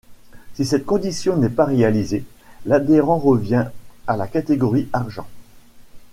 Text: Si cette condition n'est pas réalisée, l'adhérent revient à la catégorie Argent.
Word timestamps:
Si 0.55 0.65
cette 0.65 0.87
condition 0.87 1.37
n'est 1.37 1.47
pas 1.51 1.63
réalisée, 1.65 2.25
l'adhérent 2.65 3.19
revient 3.19 3.67
à 4.07 4.17
la 4.17 4.25
catégorie 4.25 4.89
Argent. 4.93 5.27